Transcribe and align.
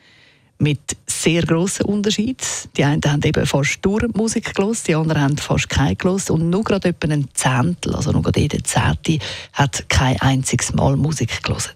Mit 0.59 0.81
sehr 1.07 1.45
grossen 1.45 1.87
Unterschieden. 1.87 2.37
Die 2.77 2.85
einen 2.85 3.01
haben 3.07 3.23
eben 3.23 3.47
fast 3.47 3.79
Musik 4.13 4.55
gelesen, 4.55 4.83
die 4.87 4.95
anderen 4.95 5.23
haben 5.23 5.39
fast 5.39 5.70
keine 5.70 5.97
gelesen. 5.97 6.33
Und 6.33 6.51
nur 6.51 6.63
gerade 6.63 6.91
etwa 6.91 7.09
ein 7.09 7.27
Zehntel, 7.33 7.95
also 7.95 8.13
nur 8.13 8.20
gerade 8.20 8.41
jeder 8.41 8.63
Zehnte, 8.63 9.19
hat 9.55 9.89
kein 9.89 10.20
einziges 10.20 10.75
Mal 10.75 10.97
Musik 10.97 11.43
gelesen. 11.43 11.73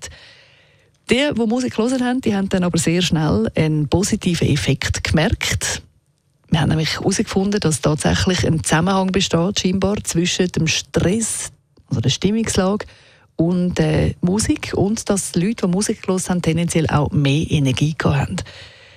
Die, 1.09 1.31
die 1.35 1.47
Musik 1.47 1.75
gelesen 1.75 2.05
haben, 2.05 2.21
die 2.21 2.37
haben 2.37 2.51
dann 2.51 2.65
aber 2.65 2.77
sehr 2.77 3.01
schnell 3.01 3.51
einen 3.57 3.89
positiven 3.89 4.47
Effekt 4.47 5.03
gemerkt. 5.05 5.81
Wir 6.51 6.61
haben 6.61 6.69
nämlich 6.69 7.01
herausgefunden, 7.01 7.61
dass 7.61 7.81
tatsächlich 7.81 8.47
ein 8.47 8.63
Zusammenhang 8.63 9.11
besteht, 9.11 9.61
scheinbar, 9.61 9.97
zwischen 10.05 10.49
dem 10.49 10.67
Stress, 10.67 11.51
also 11.89 12.03
der 12.03 12.11
Stimmungslage, 12.11 12.85
und 13.37 13.79
äh, 13.79 14.15
Musik 14.21 14.73
und 14.75 15.09
dass 15.09 15.35
Leute, 15.35 15.67
die 15.67 15.73
Musik 15.73 16.03
gehört 16.03 16.29
haben, 16.29 16.43
tendenziell 16.43 16.87
auch 16.89 17.11
mehr 17.11 17.47
Energie 17.51 17.95
haben. 18.03 18.37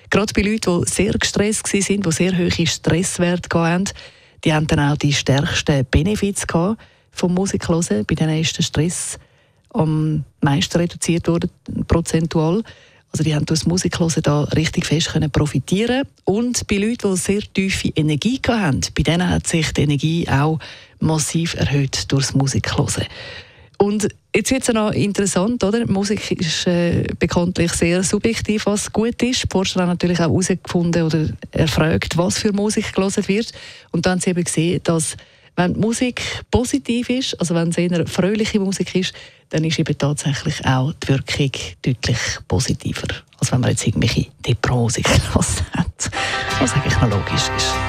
Gerade 0.09 0.33
bei 0.33 0.41
Leuten, 0.41 0.81
die 0.83 0.89
sehr 0.89 1.13
gestresst 1.13 1.71
waren, 1.73 2.01
die 2.01 2.11
sehr 2.11 2.37
hohe 2.37 2.67
Stresswerte 2.67 3.59
hatten, 3.59 3.89
die 4.43 4.53
haben 4.53 4.67
dann 4.67 4.79
auch 4.79 4.97
die 4.97 5.13
stärksten 5.13 5.85
Benefits 5.85 6.45
vom 7.11 7.33
Musiklosen. 7.33 8.05
Bei 8.05 8.15
denen 8.15 8.39
ist 8.39 8.57
der 8.57 8.63
Stress 8.63 9.19
am 9.71 10.23
meisten 10.41 10.77
reduziert 10.77 11.27
worden, 11.27 11.49
prozentual. 11.87 12.63
Also 13.11 13.23
die 13.23 13.35
haben 13.35 13.45
durch 13.45 13.61
das 13.61 13.67
Musiklosen 13.67 14.23
da 14.23 14.43
richtig 14.43 14.85
fest 14.85 15.11
profitieren 15.31 16.07
Und 16.25 16.67
bei 16.67 16.77
Leuten, 16.77 17.11
die 17.11 17.17
sehr 17.17 17.41
tiefe 17.53 17.89
Energie 17.89 18.39
hatten, 18.47 18.81
bei 18.95 19.03
denen 19.03 19.29
hat 19.29 19.47
sich 19.47 19.73
die 19.73 19.81
Energie 19.81 20.27
auch 20.29 20.59
massiv 20.99 21.55
erhöht 21.55 22.11
durch 22.11 22.27
das 22.27 22.35
Musiklosen. 22.35 23.05
Und 23.81 24.09
jetzt 24.35 24.51
wird 24.51 24.67
es 24.67 24.73
noch 24.73 24.91
interessant, 24.91 25.63
oder? 25.63 25.89
Musik 25.89 26.31
ist 26.31 26.67
äh, 26.67 27.07
bekanntlich 27.17 27.71
sehr 27.71 28.03
subjektiv, 28.03 28.65
was 28.65 28.91
gut 28.91 29.23
ist. 29.23 29.43
Die 29.43 29.47
Forscher 29.49 29.79
haben 29.79 29.87
natürlich 29.89 30.19
auch 30.19 30.23
herausgefunden 30.23 31.03
oder 31.03 31.29
erfragt, 31.51 32.17
was 32.17 32.39
für 32.39 32.51
Musik 32.51 32.93
gelesen 32.93 33.25
wird. 33.29 33.53
Und 33.91 34.05
dann 34.05 34.13
haben 34.13 34.19
sie 34.19 34.31
eben 34.31 34.43
gesehen, 34.43 34.81
dass 34.83 35.15
wenn 35.55 35.73
die 35.73 35.79
Musik 35.79 36.21
positiv 36.51 37.09
ist, 37.09 37.39
also 37.39 37.55
wenn 37.55 37.69
es 37.69 37.77
eher 37.77 38.05
fröhliche 38.05 38.59
Musik 38.59 38.95
ist, 38.95 39.13
dann 39.49 39.63
ist 39.63 39.79
eben 39.79 39.97
tatsächlich 39.97 40.63
auch 40.65 40.93
die 40.93 41.07
Wirkung 41.07 41.51
deutlich 41.81 42.19
positiver, 42.49 43.07
als 43.39 43.51
wenn 43.51 43.61
man 43.61 43.71
jetzt 43.71 43.87
irgendwelche 43.87 44.27
Depro-Musik 44.45 45.07
hat. 45.33 46.11
Was 46.59 46.73
eigentlich 46.73 46.99
noch 46.99 47.09
logisch 47.09 47.49
ist. 47.55 47.88